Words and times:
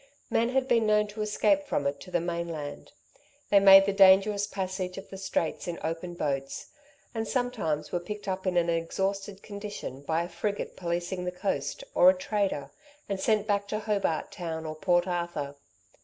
Men 0.31 0.49
had 0.49 0.67
been 0.67 0.87
known 0.87 1.05
to 1.09 1.21
escape 1.21 1.61
from 1.61 1.85
it 1.85 1.99
to 1.99 2.09
the 2.09 2.19
mainland. 2.19 2.91
They 3.51 3.59
made 3.59 3.85
the 3.85 3.93
dangerous 3.93 4.47
passage 4.47 4.97
of 4.97 5.11
the 5.11 5.17
Straits 5.19 5.67
in 5.67 5.77
open 5.83 6.15
boats, 6.15 6.71
and 7.13 7.27
sometimes 7.27 7.91
were 7.91 7.99
picked 7.99 8.27
up 8.27 8.47
in 8.47 8.57
an 8.57 8.67
exhausted 8.67 9.43
condition 9.43 10.01
by 10.01 10.23
a 10.23 10.27
frigate 10.27 10.75
policing 10.75 11.23
the 11.23 11.31
coast, 11.31 11.83
or 11.93 12.09
a 12.09 12.17
trader, 12.17 12.71
and 13.07 13.19
sent 13.19 13.45
back 13.45 13.67
to 13.67 13.77
Hobart 13.79 14.31
Town 14.31 14.65
or 14.65 14.73
Port 14.75 15.07
Arthur. 15.07 15.53